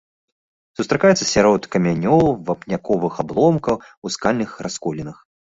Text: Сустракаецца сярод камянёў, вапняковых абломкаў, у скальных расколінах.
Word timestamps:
Сустракаецца 0.79 1.27
сярод 1.33 1.61
камянёў, 1.75 2.23
вапняковых 2.47 3.13
абломкаў, 3.25 3.75
у 4.07 4.15
скальных 4.17 4.49
расколінах. 4.69 5.17